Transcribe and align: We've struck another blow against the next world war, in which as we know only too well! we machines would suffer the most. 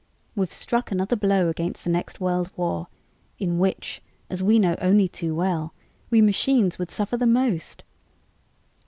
We've 0.35 0.51
struck 0.51 0.89
another 0.91 1.15
blow 1.15 1.47
against 1.47 1.83
the 1.83 1.91
next 1.91 2.19
world 2.19 2.49
war, 2.55 2.87
in 3.37 3.59
which 3.59 4.01
as 4.31 4.41
we 4.41 4.57
know 4.57 4.75
only 4.81 5.07
too 5.07 5.35
well! 5.35 5.75
we 6.09 6.23
machines 6.23 6.79
would 6.79 6.89
suffer 6.89 7.17
the 7.17 7.27
most. 7.27 7.83